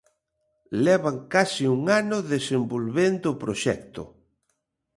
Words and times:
Levan 0.83 1.17
case 1.33 1.63
un 1.75 1.81
ano 2.01 2.17
desenvolvendo 2.33 3.25
o 3.33 3.39
proxecto. 3.43 4.03